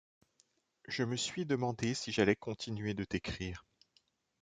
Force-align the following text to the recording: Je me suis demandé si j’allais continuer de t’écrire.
Je 0.87 1.03
me 1.03 1.15
suis 1.15 1.45
demandé 1.45 1.93
si 1.93 2.11
j’allais 2.11 2.35
continuer 2.35 2.95
de 2.95 3.03
t’écrire. 3.03 3.67